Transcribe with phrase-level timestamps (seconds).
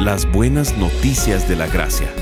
[0.00, 2.12] Las buenas noticias de la gracia.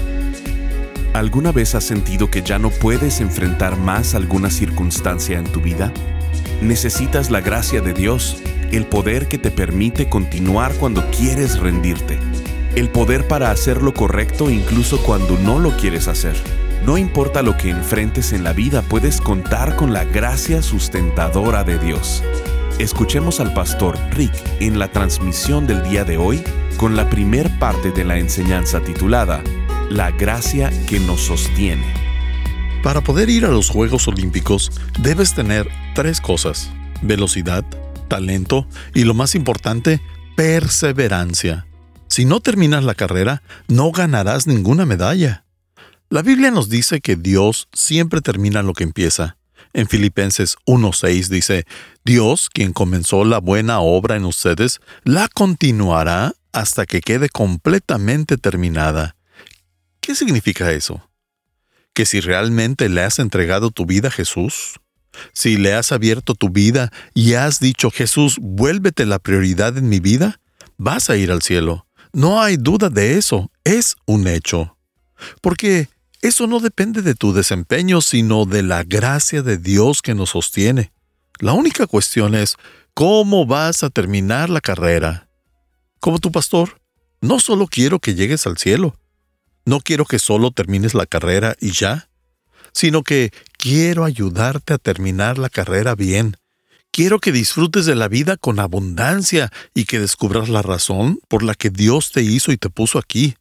[1.12, 5.92] ¿Alguna vez has sentido que ya no puedes enfrentar más alguna circunstancia en tu vida?
[6.62, 8.40] Necesitas la gracia de Dios,
[8.70, 12.16] el poder que te permite continuar cuando quieres rendirte,
[12.76, 16.36] el poder para hacer lo correcto incluso cuando no lo quieres hacer.
[16.86, 21.80] No importa lo que enfrentes en la vida, puedes contar con la gracia sustentadora de
[21.80, 22.22] Dios.
[22.78, 26.42] Escuchemos al pastor Rick en la transmisión del día de hoy
[26.77, 29.45] con la primer parte de la enseñanza titulada
[29.91, 31.84] La gracia que nos sostiene.
[32.83, 36.69] Para poder ir a los Juegos Olímpicos debes tener tres cosas,
[37.00, 37.64] velocidad,
[38.08, 40.03] talento y lo más importante,
[40.34, 41.69] perseverancia.
[42.09, 45.44] Si no terminas la carrera, no ganarás ninguna medalla.
[46.11, 49.36] La Biblia nos dice que Dios siempre termina lo que empieza.
[49.75, 51.67] En Filipenses 1.6 dice,
[52.05, 59.16] Dios, quien comenzó la buena obra en ustedes, la continuará hasta que quede completamente terminada.
[60.00, 61.11] ¿Qué significa eso?
[61.92, 64.81] Que si realmente le has entregado tu vida a Jesús,
[65.33, 69.98] si le has abierto tu vida y has dicho, Jesús, vuélvete la prioridad en mi
[69.98, 70.41] vida,
[70.77, 71.88] vas a ir al cielo.
[72.12, 74.77] No hay duda de eso, es un hecho.
[75.41, 75.88] Porque
[76.25, 80.91] eso no depende de tu desempeño, sino de la gracia de Dios que nos sostiene.
[81.39, 82.56] La única cuestión es,
[82.94, 85.28] ¿cómo vas a terminar la carrera?
[86.00, 86.81] Como tu pastor,
[87.20, 88.97] no solo quiero que llegues al cielo,
[89.66, 92.08] no quiero que solo termines la carrera y ya,
[92.72, 96.38] sino que quiero ayudarte a terminar la carrera bien.
[96.91, 101.54] Quiero que disfrutes de la vida con abundancia y que descubras la razón por la
[101.54, 103.34] que Dios te hizo y te puso aquí.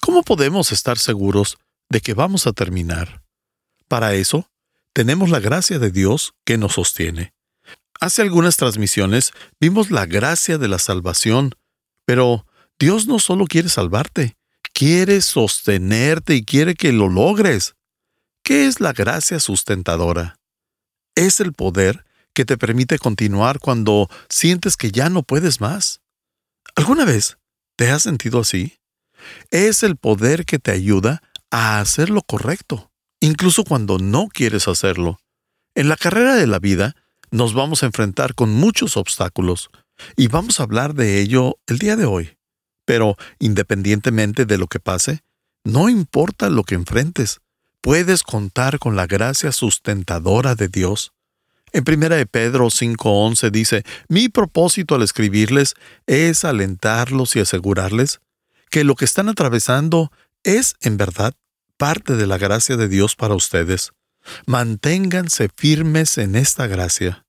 [0.00, 1.58] ¿Cómo podemos estar seguros
[1.92, 3.22] de que vamos a terminar.
[3.86, 4.50] Para eso,
[4.94, 7.34] tenemos la gracia de Dios que nos sostiene.
[8.00, 11.54] Hace algunas transmisiones vimos la gracia de la salvación,
[12.06, 12.46] pero
[12.78, 14.36] Dios no solo quiere salvarte,
[14.72, 17.74] quiere sostenerte y quiere que lo logres.
[18.42, 20.40] ¿Qué es la gracia sustentadora?
[21.14, 26.00] Es el poder que te permite continuar cuando sientes que ya no puedes más.
[26.74, 27.36] ¿Alguna vez
[27.76, 28.78] te has sentido así?
[29.50, 32.90] Es el poder que te ayuda a hacer lo correcto,
[33.20, 35.20] incluso cuando no quieres hacerlo.
[35.74, 36.96] En la carrera de la vida
[37.30, 39.70] nos vamos a enfrentar con muchos obstáculos
[40.16, 42.36] y vamos a hablar de ello el día de hoy.
[42.86, 45.20] Pero independientemente de lo que pase,
[45.62, 47.40] no importa lo que enfrentes,
[47.82, 51.12] puedes contar con la gracia sustentadora de Dios.
[51.72, 55.74] En 1 de Pedro 5:11 dice, Mi propósito al escribirles
[56.06, 58.20] es alentarlos y asegurarles
[58.70, 60.10] que lo que están atravesando
[60.44, 61.34] es, en verdad,
[61.76, 63.92] parte de la gracia de Dios para ustedes.
[64.46, 67.24] Manténganse firmes en esta gracia.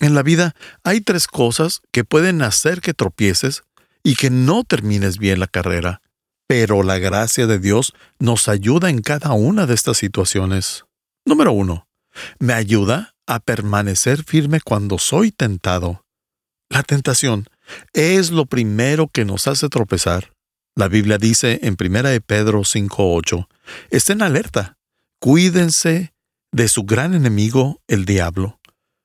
[0.00, 3.62] En la vida hay tres cosas que pueden hacer que tropieces
[4.02, 6.02] y que no termines bien la carrera,
[6.48, 10.84] pero la gracia de Dios nos ayuda en cada una de estas situaciones.
[11.24, 11.86] Número uno,
[12.38, 16.04] me ayuda a permanecer firme cuando soy tentado.
[16.68, 17.46] La tentación
[17.92, 20.31] es lo primero que nos hace tropezar.
[20.74, 23.46] La Biblia dice en 1 de Pedro 5:8,
[23.90, 24.78] estén alerta,
[25.18, 26.14] cuídense
[26.50, 28.58] de su gran enemigo, el diablo,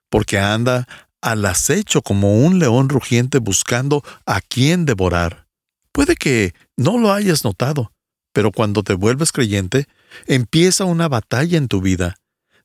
[0.09, 0.87] porque anda
[1.21, 5.47] al acecho como un león rugiente buscando a quien devorar.
[5.91, 7.91] Puede que no lo hayas notado,
[8.31, 9.87] pero cuando te vuelves creyente,
[10.25, 12.15] empieza una batalla en tu vida.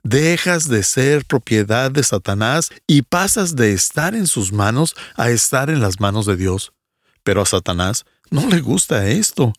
[0.05, 5.71] Dejas de ser propiedad de Satanás y pasas de estar en sus manos a estar
[5.71, 6.73] en las manos de Dios.
[7.23, 9.53] Pero a Satanás no le gusta esto.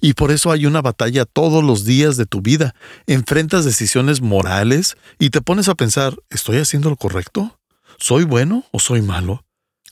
[0.00, 2.74] Y por eso hay una batalla todos los días de tu vida.
[3.06, 7.58] Enfrentas decisiones morales y te pones a pensar, ¿estoy haciendo lo correcto?
[7.98, 9.44] ¿Soy bueno o soy malo?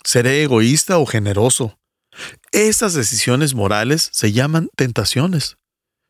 [0.04, 1.78] ¿Seré egoísta o generoso?
[2.52, 5.56] Esas decisiones morales se llaman tentaciones.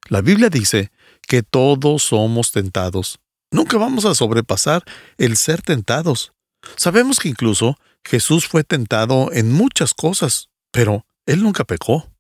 [0.09, 0.91] La Biblia dice
[1.27, 3.19] que todos somos tentados.
[3.51, 4.85] Nunca vamos a sobrepasar
[5.19, 6.33] el ser tentados.
[6.77, 12.11] Sabemos que incluso Jesús fue tentado en muchas cosas, pero él nunca pecó.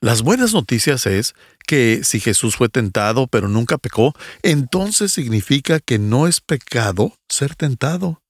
[0.00, 1.34] Las buenas noticias es
[1.66, 7.54] que si Jesús fue tentado pero nunca pecó, entonces significa que no es pecado ser
[7.54, 8.20] tentado.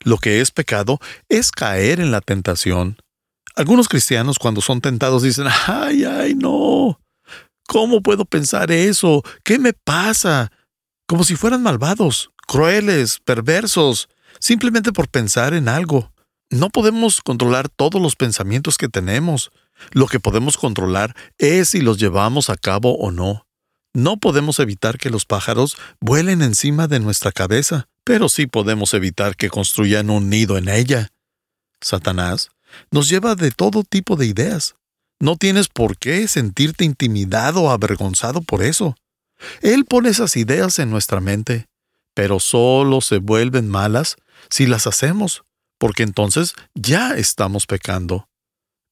[0.00, 0.98] Lo que es pecado
[1.28, 2.98] es caer en la tentación.
[3.54, 7.00] Algunos cristianos cuando son tentados dicen, ay, ay, no,
[7.68, 9.22] ¿cómo puedo pensar eso?
[9.44, 10.50] ¿Qué me pasa?
[11.06, 14.08] Como si fueran malvados, crueles, perversos,
[14.40, 16.12] simplemente por pensar en algo.
[16.50, 19.50] No podemos controlar todos los pensamientos que tenemos.
[19.92, 23.46] Lo que podemos controlar es si los llevamos a cabo o no.
[23.92, 29.36] No podemos evitar que los pájaros vuelen encima de nuestra cabeza, pero sí podemos evitar
[29.36, 31.10] que construyan un nido en ella.
[31.80, 32.50] Satanás
[32.90, 34.74] nos lleva de todo tipo de ideas.
[35.20, 38.96] No tienes por qué sentirte intimidado o avergonzado por eso.
[39.60, 41.66] Él pone esas ideas en nuestra mente,
[42.14, 44.16] pero solo se vuelven malas
[44.50, 45.44] si las hacemos,
[45.84, 48.26] porque entonces ya estamos pecando.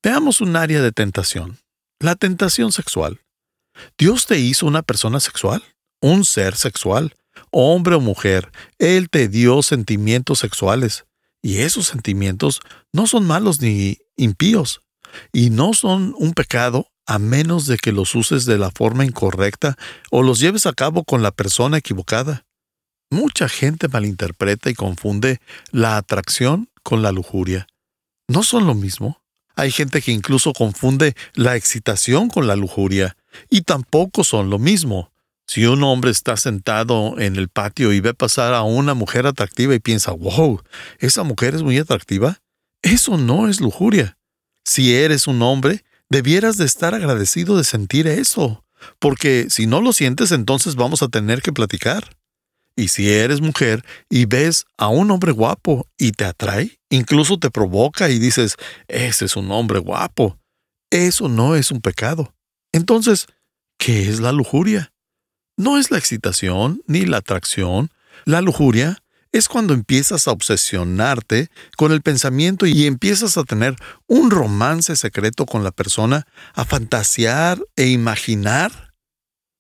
[0.03, 1.59] Veamos un área de tentación,
[1.99, 3.23] la tentación sexual.
[3.97, 5.65] Dios te hizo una persona sexual,
[6.03, 7.15] un ser sexual,
[7.51, 8.53] hombre o mujer.
[8.79, 11.07] Él te dio sentimientos sexuales.
[11.41, 12.61] Y esos sentimientos
[12.93, 14.83] no son malos ni impíos.
[15.33, 19.79] Y no son un pecado a menos de que los uses de la forma incorrecta
[20.11, 22.45] o los lleves a cabo con la persona equivocada.
[23.11, 25.41] Mucha gente malinterpreta y confunde
[25.71, 27.67] la atracción con la lujuria.
[28.29, 29.23] ¿No son lo mismo?
[29.55, 33.17] Hay gente que incluso confunde la excitación con la lujuria,
[33.51, 35.13] y tampoco son lo mismo.
[35.47, 39.75] Si un hombre está sentado en el patio y ve pasar a una mujer atractiva
[39.75, 40.63] y piensa, wow,
[40.99, 42.39] esa mujer es muy atractiva,
[42.81, 44.17] eso no es lujuria.
[44.65, 48.65] Si eres un hombre, debieras de estar agradecido de sentir eso,
[48.99, 52.17] porque si no lo sientes, entonces vamos a tener que platicar.
[52.77, 57.51] Y si eres mujer y ves a un hombre guapo y te atrae, incluso te
[57.51, 58.57] provoca y dices,
[58.89, 60.39] ese es un hombre guapo,
[60.91, 62.35] eso no es un pecado.
[62.73, 63.27] Entonces,
[63.79, 64.93] ¿qué es la lujuria?
[65.57, 67.91] No es la excitación ni la atracción.
[68.25, 69.03] La lujuria
[69.33, 73.77] es cuando empiezas a obsesionarte con el pensamiento y empiezas a tener
[74.07, 78.93] un romance secreto con la persona, a fantasear e imaginar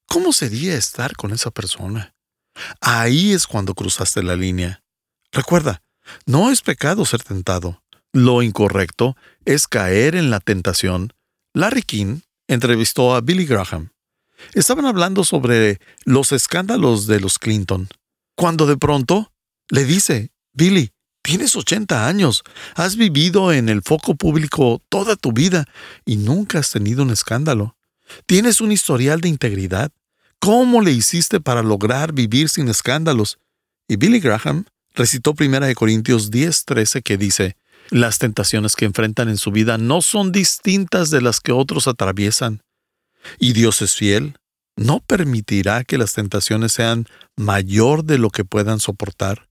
[0.06, 2.11] cómo sería estar con esa persona.
[2.80, 4.82] Ahí es cuando cruzaste la línea.
[5.32, 5.82] Recuerda,
[6.26, 7.82] no es pecado ser tentado.
[8.12, 11.12] Lo incorrecto es caer en la tentación.
[11.54, 13.92] Larry King entrevistó a Billy Graham.
[14.54, 17.88] Estaban hablando sobre los escándalos de los Clinton,
[18.36, 19.32] cuando de pronto
[19.70, 20.90] le dice, Billy,
[21.22, 22.42] tienes 80 años,
[22.74, 25.66] has vivido en el foco público toda tu vida
[26.04, 27.76] y nunca has tenido un escándalo.
[28.26, 29.92] Tienes un historial de integridad.
[30.44, 33.38] ¿Cómo le hiciste para lograr vivir sin escándalos?
[33.86, 37.56] Y Billy Graham recitó 1 Corintios 10:13 que dice,
[37.90, 42.60] las tentaciones que enfrentan en su vida no son distintas de las que otros atraviesan.
[43.38, 44.36] Y Dios es fiel,
[44.74, 47.06] no permitirá que las tentaciones sean
[47.36, 49.48] mayor de lo que puedan soportar.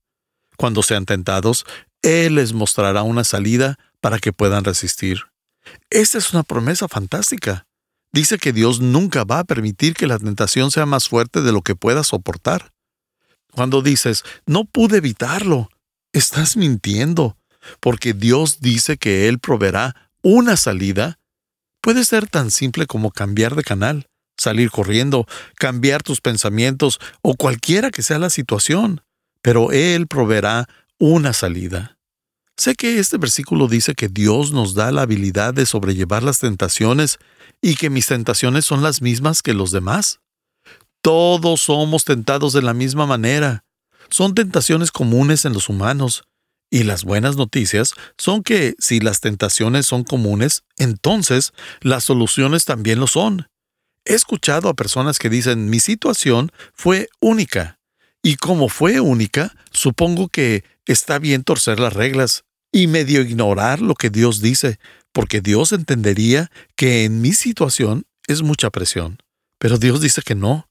[0.58, 1.64] Cuando sean tentados,
[2.02, 5.22] Él les mostrará una salida para que puedan resistir.
[5.88, 7.64] Esta es una promesa fantástica
[8.12, 11.62] dice que Dios nunca va a permitir que la tentación sea más fuerte de lo
[11.62, 12.72] que pueda soportar.
[13.52, 15.68] Cuando dices, no pude evitarlo,
[16.12, 17.36] estás mintiendo,
[17.80, 21.18] porque Dios dice que Él proveerá una salida.
[21.80, 24.06] Puede ser tan simple como cambiar de canal,
[24.36, 25.26] salir corriendo,
[25.56, 29.02] cambiar tus pensamientos o cualquiera que sea la situación,
[29.42, 30.68] pero Él proveerá
[30.98, 31.98] una salida.
[32.56, 37.18] Sé que este versículo dice que Dios nos da la habilidad de sobrellevar las tentaciones
[37.62, 40.20] y que mis tentaciones son las mismas que los demás.
[41.00, 43.64] Todos somos tentados de la misma manera.
[44.10, 46.24] Son tentaciones comunes en los humanos.
[46.70, 52.98] Y las buenas noticias son que si las tentaciones son comunes, entonces las soluciones también
[52.98, 53.48] lo son.
[54.04, 57.78] He escuchado a personas que dicen mi situación fue única.
[58.22, 63.94] Y como fue única, supongo que está bien torcer las reglas y medio ignorar lo
[63.94, 64.78] que Dios dice,
[65.12, 69.18] porque Dios entendería que en mi situación es mucha presión.
[69.58, 70.68] Pero Dios dice que no.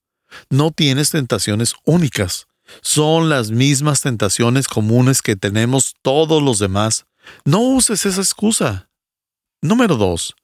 [0.49, 2.47] No tienes tentaciones únicas.
[2.81, 7.05] Son las mismas tentaciones comunes que tenemos todos los demás.
[7.45, 8.89] No uses esa excusa.
[9.61, 10.35] Número 2.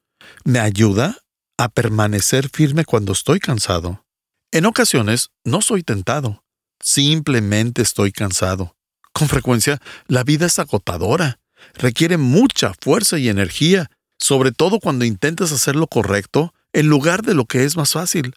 [0.44, 1.16] Me ayuda
[1.56, 4.04] a permanecer firme cuando estoy cansado.
[4.52, 6.44] En ocasiones no soy tentado.
[6.80, 8.76] Simplemente estoy cansado.
[9.12, 11.40] Con frecuencia, la vida es agotadora
[11.74, 17.34] requiere mucha fuerza y energía, sobre todo cuando intentas hacer lo correcto en lugar de
[17.34, 18.34] lo que es más fácil.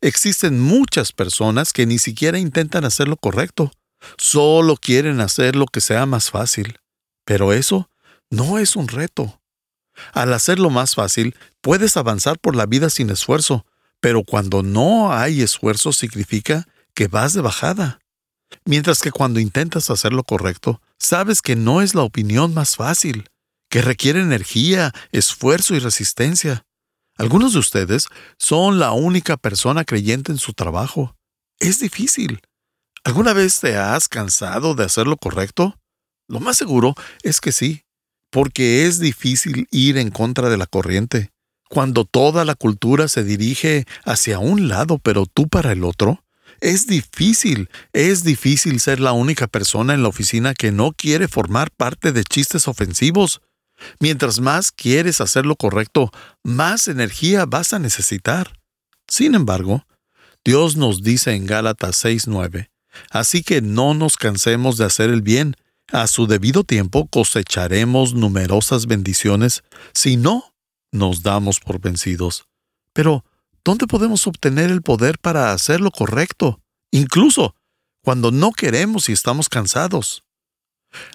[0.00, 3.72] Existen muchas personas que ni siquiera intentan hacer lo correcto,
[4.16, 6.78] solo quieren hacer lo que sea más fácil.
[7.24, 7.90] Pero eso
[8.30, 9.40] no es un reto.
[10.12, 13.64] Al hacerlo más fácil, puedes avanzar por la vida sin esfuerzo,
[14.00, 18.00] pero cuando no hay esfuerzo significa que vas de bajada.
[18.64, 23.28] Mientras que cuando intentas hacer lo correcto, sabes que no es la opinión más fácil,
[23.70, 26.64] que requiere energía, esfuerzo y resistencia.
[27.16, 28.08] Algunos de ustedes
[28.38, 31.16] son la única persona creyente en su trabajo.
[31.58, 32.40] Es difícil.
[33.04, 35.78] ¿Alguna vez te has cansado de hacer lo correcto?
[36.26, 37.82] Lo más seguro es que sí,
[38.30, 41.30] porque es difícil ir en contra de la corriente.
[41.68, 46.23] Cuando toda la cultura se dirige hacia un lado, pero tú para el otro,
[46.60, 51.70] es difícil, es difícil ser la única persona en la oficina que no quiere formar
[51.70, 53.40] parte de chistes ofensivos.
[54.00, 56.10] Mientras más quieres hacer lo correcto,
[56.42, 58.58] más energía vas a necesitar.
[59.08, 59.86] Sin embargo,
[60.44, 62.70] Dios nos dice en Gálatas 6:9,
[63.10, 65.56] así que no nos cansemos de hacer el bien,
[65.92, 70.54] a su debido tiempo cosecharemos numerosas bendiciones, si no
[70.92, 72.46] nos damos por vencidos.
[72.92, 73.24] Pero,
[73.64, 76.60] ¿dónde podemos obtener el poder para hacer lo correcto?
[76.90, 77.56] Incluso
[78.04, 80.24] cuando no queremos y estamos cansados.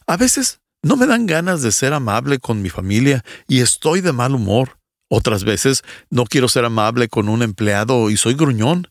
[0.07, 4.11] A veces no me dan ganas de ser amable con mi familia y estoy de
[4.11, 4.79] mal humor.
[5.09, 8.87] Otras veces no quiero ser amable con un empleado y soy gruñón.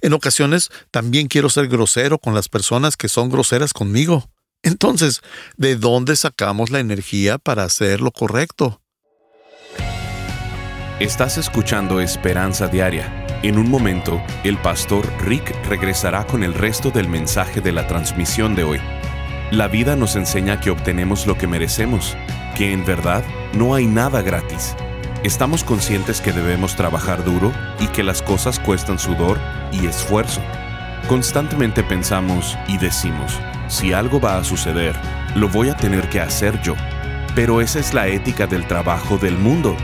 [0.00, 4.30] En ocasiones también quiero ser grosero con las personas que son groseras conmigo.
[4.62, 5.22] Entonces,
[5.56, 8.81] ¿de dónde sacamos la energía para hacer lo correcto?
[11.02, 13.26] Estás escuchando Esperanza Diaria.
[13.42, 18.54] En un momento, el pastor Rick regresará con el resto del mensaje de la transmisión
[18.54, 18.78] de hoy.
[19.50, 22.16] La vida nos enseña que obtenemos lo que merecemos,
[22.54, 24.76] que en verdad no hay nada gratis.
[25.24, 29.40] Estamos conscientes que debemos trabajar duro y que las cosas cuestan sudor
[29.72, 30.40] y esfuerzo.
[31.08, 34.94] Constantemente pensamos y decimos, si algo va a suceder,
[35.34, 36.76] lo voy a tener que hacer yo.
[37.34, 39.76] Pero esa es la ética del trabajo del mundo.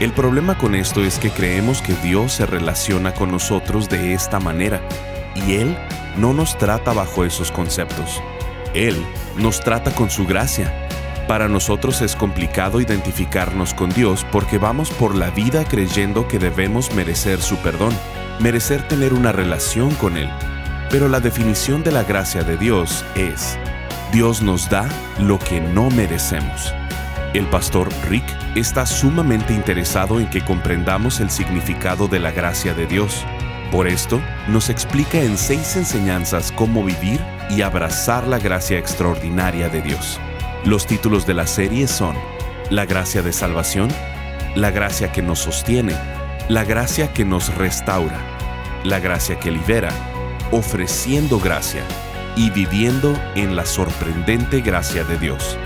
[0.00, 4.40] El problema con esto es que creemos que Dios se relaciona con nosotros de esta
[4.40, 4.80] manera,
[5.36, 5.76] y Él
[6.16, 8.20] no nos trata bajo esos conceptos.
[8.74, 8.96] Él
[9.36, 10.72] nos trata con su gracia.
[11.28, 16.92] Para nosotros es complicado identificarnos con Dios porque vamos por la vida creyendo que debemos
[16.94, 17.96] merecer su perdón,
[18.40, 20.28] merecer tener una relación con Él.
[20.90, 23.56] Pero la definición de la gracia de Dios es,
[24.12, 26.74] Dios nos da lo que no merecemos.
[27.34, 28.24] El pastor Rick
[28.54, 33.26] está sumamente interesado en que comprendamos el significado de la gracia de Dios.
[33.72, 39.82] Por esto, nos explica en seis enseñanzas cómo vivir y abrazar la gracia extraordinaria de
[39.82, 40.20] Dios.
[40.64, 42.14] Los títulos de la serie son
[42.70, 43.88] La gracia de salvación,
[44.54, 45.96] La gracia que nos sostiene,
[46.48, 48.20] La gracia que nos restaura,
[48.84, 49.90] La gracia que libera,
[50.52, 51.82] Ofreciendo gracia
[52.36, 55.58] y Viviendo en la sorprendente gracia de Dios.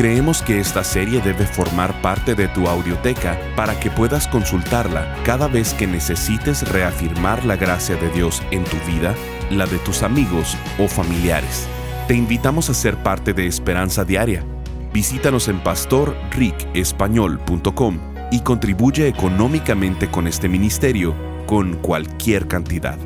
[0.00, 5.46] Creemos que esta serie debe formar parte de tu audioteca para que puedas consultarla cada
[5.46, 9.14] vez que necesites reafirmar la gracia de Dios en tu vida
[9.50, 11.68] la de tus amigos o familiares.
[12.08, 14.42] Te invitamos a ser parte de Esperanza Diaria.
[14.90, 17.98] Visítanos en pastorricespañol.com
[18.30, 21.14] y contribuye económicamente con este ministerio
[21.44, 22.96] con cualquier cantidad.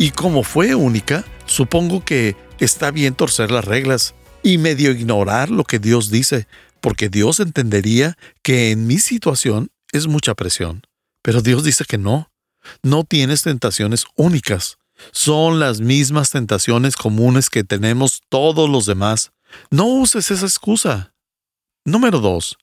[0.00, 5.62] y como fue única, supongo que está bien torcer las reglas y medio ignorar lo
[5.64, 6.48] que Dios dice
[6.80, 10.86] porque Dios entendería que en mi situación es mucha presión.
[11.22, 12.30] Pero Dios dice que no.
[12.82, 14.78] No tienes tentaciones únicas.
[15.12, 19.32] Son las mismas tentaciones comunes que tenemos todos los demás.
[19.70, 21.12] No uses esa excusa.
[21.84, 22.56] Número 2.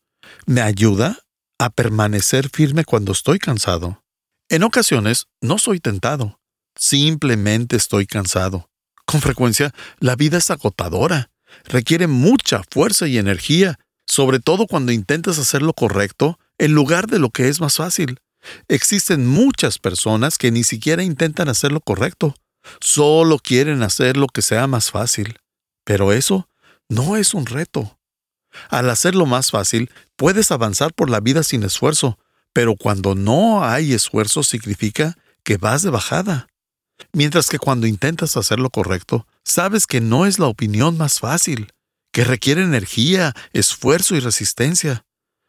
[0.47, 1.19] Me ayuda
[1.59, 4.03] a permanecer firme cuando estoy cansado.
[4.49, 6.39] En ocasiones no soy tentado.
[6.77, 8.69] Simplemente estoy cansado.
[9.05, 11.29] Con frecuencia, la vida es agotadora.
[11.65, 17.19] Requiere mucha fuerza y energía sobre todo cuando intentas hacer lo correcto en lugar de
[17.19, 18.19] lo que es más fácil.
[18.69, 22.33] Existen muchas personas que ni siquiera intentan hacer lo correcto,
[22.79, 25.37] solo quieren hacer lo que sea más fácil.
[25.83, 26.49] Pero eso
[26.87, 27.99] no es un reto.
[28.69, 32.17] Al hacerlo más fácil, puedes avanzar por la vida sin esfuerzo,
[32.53, 36.47] pero cuando no hay esfuerzo significa que vas de bajada.
[37.13, 41.71] Mientras que cuando intentas hacer lo correcto, sabes que no es la opinión más fácil
[42.11, 45.05] que requiere energía, esfuerzo y resistencia.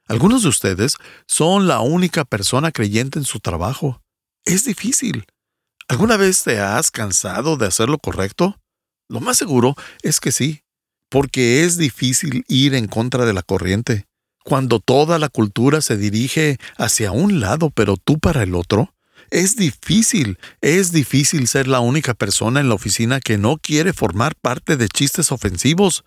[0.07, 4.02] Algunos de ustedes son la única persona creyente en su trabajo.
[4.45, 5.26] Es difícil.
[5.88, 8.61] ¿Alguna vez te has cansado de hacer lo correcto?
[9.09, 10.62] Lo más seguro es que sí,
[11.09, 14.07] porque es difícil ir en contra de la corriente.
[14.45, 18.95] Cuando toda la cultura se dirige hacia un lado, pero tú para el otro,
[19.30, 24.35] es difícil, es difícil ser la única persona en la oficina que no quiere formar
[24.37, 26.04] parte de chistes ofensivos.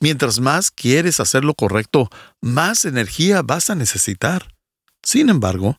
[0.00, 2.08] Mientras más quieres hacer lo correcto,
[2.40, 4.54] más energía vas a necesitar.
[5.02, 5.78] Sin embargo,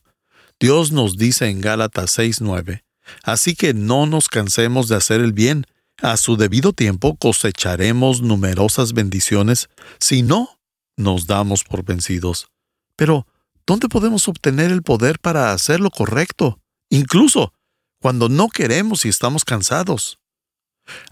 [0.60, 2.84] Dios nos dice en Gálatas 6:9,
[3.22, 5.66] así que no nos cansemos de hacer el bien,
[6.00, 9.68] a su debido tiempo cosecharemos numerosas bendiciones,
[9.98, 10.60] si no,
[10.96, 12.48] nos damos por vencidos.
[12.94, 13.26] Pero,
[13.66, 16.60] ¿dónde podemos obtener el poder para hacer lo correcto?
[16.90, 17.52] Incluso
[18.00, 20.18] cuando no queremos y estamos cansados.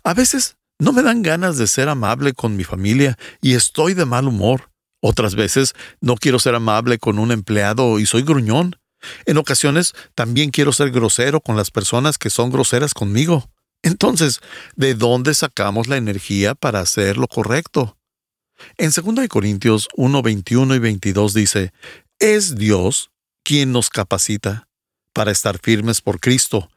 [0.05, 4.05] A veces no me dan ganas de ser amable con mi familia y estoy de
[4.05, 4.71] mal humor.
[5.01, 8.77] Otras veces no quiero ser amable con un empleado y soy gruñón.
[9.27, 13.51] En ocasiones también quiero ser grosero con las personas que son groseras conmigo.
[13.83, 14.41] Entonces,
[14.75, 17.99] ¿de dónde sacamos la energía para hacer lo correcto?
[18.79, 21.73] En 2 Corintios 1, 21 y 22 dice,
[22.19, 23.11] es Dios
[23.45, 24.67] quien nos capacita
[25.17, 26.69] para estar firmes por Cristo.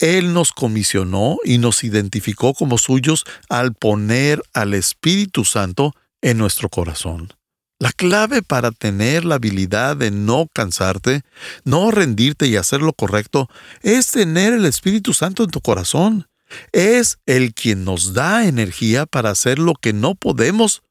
[0.00, 6.68] Él nos comisionó y nos identificó como suyos al poner al Espíritu Santo en nuestro
[6.68, 7.32] corazón.
[7.78, 11.22] La clave para tener la habilidad de no cansarte,
[11.64, 13.48] no rendirte y hacer lo correcto,
[13.82, 16.26] es tener el Espíritu Santo en tu corazón.
[16.72, 20.82] Es el quien nos da energía para hacer lo que no podemos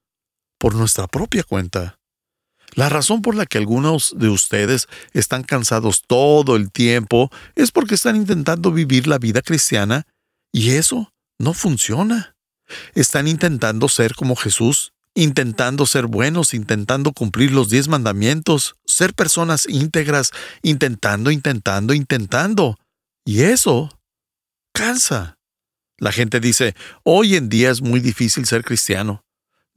[0.58, 1.98] por nuestra propia cuenta.
[2.74, 7.96] La razón por la que algunos de ustedes están cansados todo el tiempo es porque
[7.96, 10.06] están intentando vivir la vida cristiana
[10.52, 12.36] y eso no funciona.
[12.94, 19.68] Están intentando ser como Jesús, intentando ser buenos, intentando cumplir los diez mandamientos, ser personas
[19.68, 20.32] íntegras,
[20.62, 22.78] intentando, intentando, intentando.
[23.26, 24.00] Y eso
[24.74, 25.38] cansa.
[25.98, 29.25] La gente dice, hoy en día es muy difícil ser cristiano.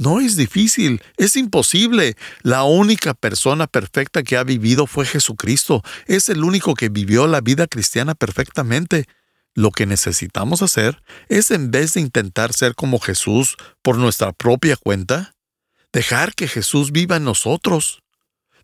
[0.00, 2.17] No es difícil, es imposible.
[2.43, 5.83] La única persona perfecta que ha vivido fue Jesucristo.
[6.07, 9.06] Es el único que vivió la vida cristiana perfectamente.
[9.54, 14.76] Lo que necesitamos hacer es, en vez de intentar ser como Jesús por nuestra propia
[14.76, 15.34] cuenta,
[15.93, 18.00] dejar que Jesús viva en nosotros.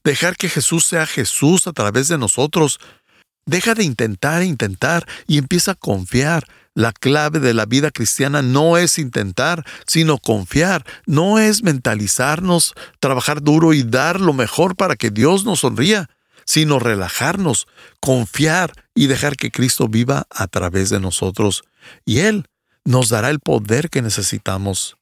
[0.04, 2.78] Dejar que Jesús sea Jesús a través de nosotros.
[3.44, 8.42] Deja de intentar e intentar y empieza a confiar la clave de la vida cristiana
[8.42, 14.96] no es intentar, sino confiar, no es mentalizarnos, trabajar duro y dar lo mejor para
[14.96, 16.10] que Dios nos sonría,
[16.44, 17.66] sino relajarnos,
[18.00, 21.62] confiar y dejar que Cristo viva a través de nosotros.
[22.04, 22.46] Y Él
[22.84, 24.96] nos dará el poder que necesitamos.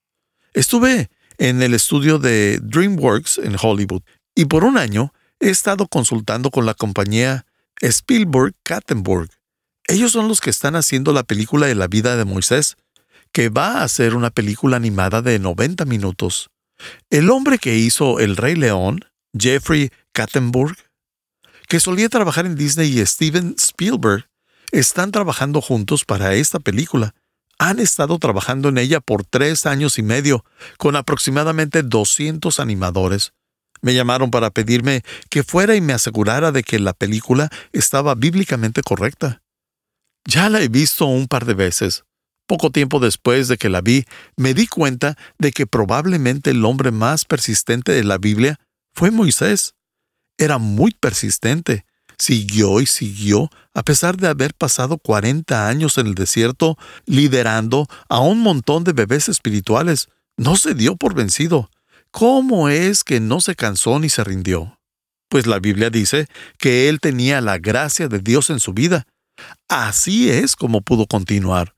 [0.52, 4.02] Estuve en el estudio de DreamWorks en Hollywood
[4.34, 7.46] y por un año he estado consultando con la compañía
[7.80, 9.30] Spielberg Kattenburg
[9.88, 12.76] ellos son los que están haciendo la película de la vida de Moisés,
[13.32, 16.50] que va a ser una película animada de 90 minutos.
[17.10, 19.04] El hombre que hizo El Rey León,
[19.38, 20.76] Jeffrey Kattenburg,
[21.68, 24.28] que solía trabajar en Disney y Steven Spielberg,
[24.72, 27.14] están trabajando juntos para esta película.
[27.58, 30.44] Han estado trabajando en ella por tres años y medio,
[30.78, 33.32] con aproximadamente 200 animadores.
[33.82, 38.82] Me llamaron para pedirme que fuera y me asegurara de que la película estaba bíblicamente
[38.82, 39.41] correcta.
[40.24, 42.04] Ya la he visto un par de veces.
[42.46, 44.04] Poco tiempo después de que la vi,
[44.36, 48.58] me di cuenta de que probablemente el hombre más persistente de la Biblia
[48.94, 49.74] fue Moisés.
[50.38, 51.84] Era muy persistente.
[52.18, 58.20] Siguió y siguió, a pesar de haber pasado 40 años en el desierto, liderando a
[58.20, 60.08] un montón de bebés espirituales.
[60.36, 61.70] No se dio por vencido.
[62.10, 64.78] ¿Cómo es que no se cansó ni se rindió?
[65.28, 69.06] Pues la Biblia dice que él tenía la gracia de Dios en su vida
[69.68, 71.74] Así es como pudo continuar.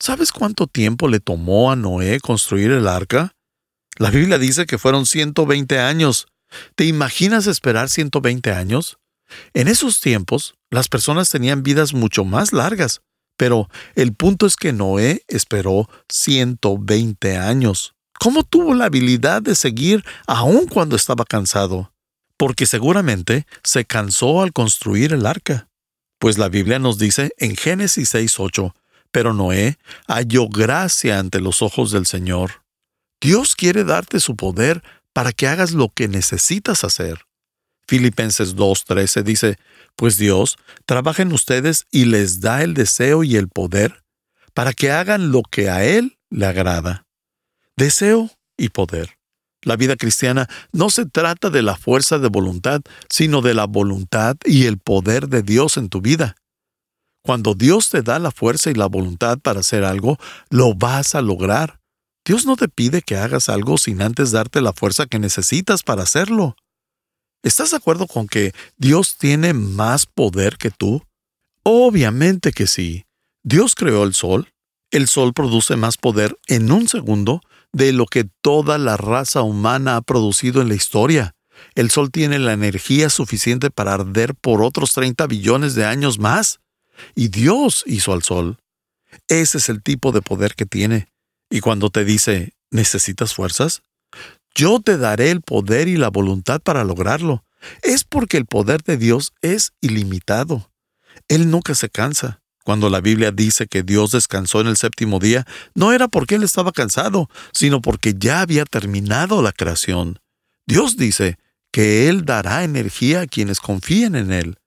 [0.00, 3.32] ¿Sabes cuánto tiempo le tomó a Noé construir el arca?
[3.96, 6.28] La Biblia dice que fueron 120 años.
[6.76, 8.98] ¿Te imaginas esperar 120 años?
[9.54, 13.02] En esos tiempos, las personas tenían vidas mucho más largas,
[13.36, 17.94] pero el punto es que Noé esperó 120 años.
[18.18, 21.92] ¿Cómo tuvo la habilidad de seguir aun cuando estaba cansado?
[22.36, 25.67] Porque seguramente se cansó al construir el arca.
[26.18, 28.74] Pues la Biblia nos dice en Génesis 6.8,
[29.10, 32.62] pero Noé halló gracia ante los ojos del Señor.
[33.20, 37.24] Dios quiere darte su poder para que hagas lo que necesitas hacer.
[37.86, 39.58] Filipenses 2.13 dice,
[39.96, 44.04] pues Dios trabaja en ustedes y les da el deseo y el poder
[44.54, 47.06] para que hagan lo que a Él le agrada.
[47.76, 49.17] Deseo y poder.
[49.62, 54.36] La vida cristiana no se trata de la fuerza de voluntad, sino de la voluntad
[54.44, 56.36] y el poder de Dios en tu vida.
[57.22, 60.18] Cuando Dios te da la fuerza y la voluntad para hacer algo,
[60.50, 61.80] lo vas a lograr.
[62.24, 66.04] Dios no te pide que hagas algo sin antes darte la fuerza que necesitas para
[66.04, 66.56] hacerlo.
[67.42, 71.02] ¿Estás de acuerdo con que Dios tiene más poder que tú?
[71.62, 73.04] Obviamente que sí.
[73.42, 74.52] Dios creó el sol.
[74.90, 77.40] El sol produce más poder en un segundo
[77.72, 81.34] de lo que toda la raza humana ha producido en la historia.
[81.74, 86.60] El sol tiene la energía suficiente para arder por otros 30 billones de años más.
[87.14, 88.58] Y Dios hizo al sol.
[89.28, 91.08] Ese es el tipo de poder que tiene.
[91.50, 93.82] Y cuando te dice, ¿necesitas fuerzas?
[94.54, 97.44] Yo te daré el poder y la voluntad para lograrlo.
[97.82, 100.70] Es porque el poder de Dios es ilimitado.
[101.28, 102.40] Él nunca se cansa.
[102.68, 106.42] Cuando la Biblia dice que Dios descansó en el séptimo día, no era porque Él
[106.42, 110.18] estaba cansado, sino porque ya había terminado la creación.
[110.66, 111.38] Dios dice
[111.72, 114.58] que Él dará energía a quienes confíen en Él.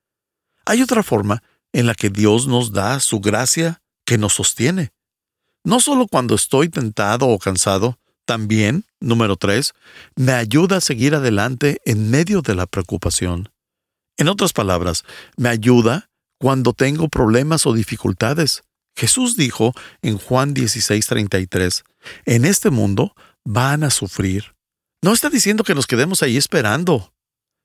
[0.66, 4.90] Hay otra forma en la que Dios nos da su gracia que nos sostiene.
[5.64, 9.76] No solo cuando estoy tentado o cansado, también, número tres,
[10.16, 13.50] me ayuda a seguir adelante en medio de la preocupación.
[14.18, 15.04] En otras palabras,
[15.38, 16.10] me ayuda
[16.42, 18.64] cuando tengo problemas o dificultades.
[18.96, 21.84] Jesús dijo en Juan 16:33,
[22.26, 23.14] en este mundo
[23.46, 24.56] van a sufrir.
[25.04, 27.14] No está diciendo que nos quedemos ahí esperando,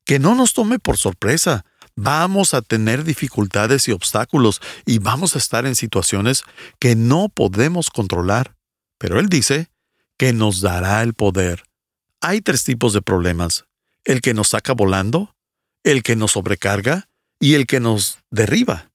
[0.04, 1.64] que no nos tome por sorpresa,
[1.96, 6.42] vamos a tener dificultades y obstáculos y vamos a estar en situaciones
[6.78, 8.56] que no podemos controlar.
[8.98, 9.70] Pero Él dice
[10.18, 11.64] que nos dará el poder.
[12.20, 13.64] Hay tres tipos de problemas.
[14.04, 15.34] El que nos saca volando,
[15.82, 17.08] el que nos sobrecarga
[17.40, 18.90] y el que nos derriba.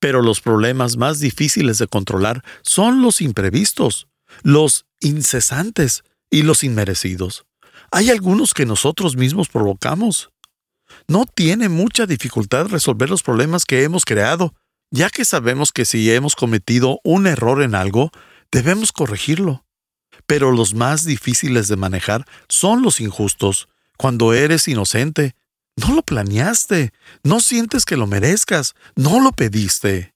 [0.00, 4.08] Pero los problemas más difíciles de controlar son los imprevistos,
[4.42, 7.46] los incesantes y los inmerecidos.
[7.90, 10.30] Hay algunos que nosotros mismos provocamos
[11.08, 14.54] no tiene mucha dificultad resolver los problemas que hemos creado,
[14.90, 18.10] ya que sabemos que si hemos cometido un error en algo,
[18.50, 19.64] debemos corregirlo.
[20.26, 25.34] Pero los más difíciles de manejar son los injustos, cuando eres inocente.
[25.76, 30.14] No lo planeaste, no sientes que lo merezcas, no lo pediste.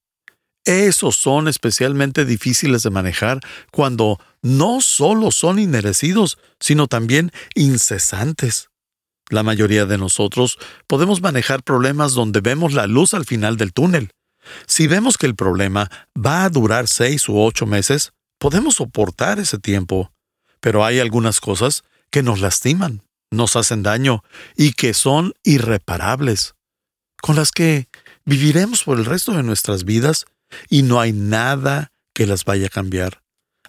[0.64, 8.68] Esos son especialmente difíciles de manejar cuando no solo son inmerecidos, sino también incesantes.
[9.30, 14.10] La mayoría de nosotros podemos manejar problemas donde vemos la luz al final del túnel.
[14.66, 19.58] Si vemos que el problema va a durar seis u ocho meses, podemos soportar ese
[19.58, 20.12] tiempo.
[20.60, 24.22] Pero hay algunas cosas que nos lastiman, nos hacen daño
[24.56, 26.54] y que son irreparables,
[27.22, 27.88] con las que
[28.24, 30.26] viviremos por el resto de nuestras vidas
[30.68, 33.22] y no hay nada que las vaya a cambiar.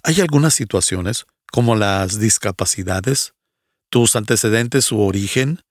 [0.04, 3.34] Hay algunas situaciones, como las discapacidades,
[3.90, 5.62] tus antecedentes, su origen,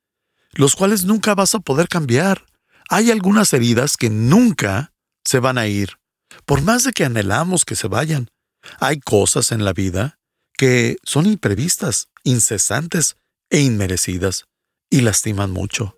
[0.53, 2.47] los cuales nunca vas a poder cambiar.
[2.89, 4.93] Hay algunas heridas que nunca
[5.25, 5.99] se van a ir,
[6.45, 8.31] por más de que anhelamos que se vayan.
[8.79, 10.19] Hay cosas en la vida
[10.57, 13.17] que son imprevistas, incesantes
[13.51, 14.47] e inmerecidas,
[14.91, 15.95] y lastiman mucho.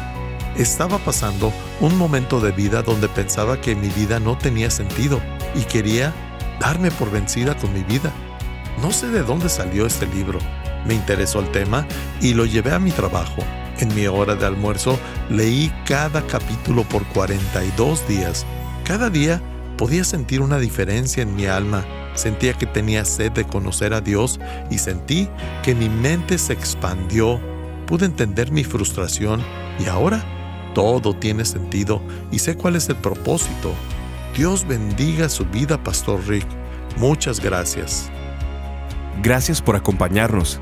[0.58, 5.22] Estaba pasando un momento de vida donde pensaba que mi vida no tenía sentido
[5.54, 6.12] y quería
[6.60, 8.12] darme por vencida con mi vida.
[8.82, 10.40] No sé de dónde salió este libro.
[10.88, 11.86] Me interesó el tema
[12.20, 13.44] y lo llevé a mi trabajo.
[13.80, 14.98] En mi hora de almuerzo
[15.30, 18.46] leí cada capítulo por 42 días.
[18.86, 19.42] Cada día
[19.78, 24.40] Podía sentir una diferencia en mi alma, sentía que tenía sed de conocer a Dios
[24.72, 25.28] y sentí
[25.64, 27.42] que mi mente se expandió.
[27.88, 29.44] Pude entender mi frustración
[29.80, 30.24] y ahora
[30.74, 33.74] todo tiene sentido y sé cuál es el propósito.
[34.36, 36.48] Dios bendiga su vida, Pastor Rick.
[36.98, 38.10] Muchas gracias.
[39.22, 40.62] Gracias por acompañarnos.